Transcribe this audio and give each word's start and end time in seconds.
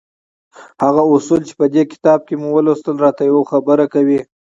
هغه 0.83 1.03
اصول 1.15 1.39
چې 1.47 1.53
په 1.59 1.65
دې 1.73 1.83
کتاب 1.91 2.19
کې 2.27 2.35
مو 2.41 2.47
ولوستل 2.53 2.95
را 3.03 3.11
ته 3.17 3.23
يوه 3.29 3.43
خبره 3.51 3.85
کوي. 3.93 4.19